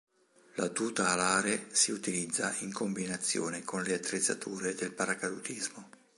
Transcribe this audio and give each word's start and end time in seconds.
La 0.55 0.67
tuta 0.69 1.09
alare 1.09 1.67
si 1.75 1.91
utilizza 1.91 2.55
in 2.61 2.73
combinazione 2.73 3.61
con 3.61 3.83
le 3.83 3.93
attrezzature 3.93 4.73
del 4.73 4.93
paracadutismo. 4.95 5.89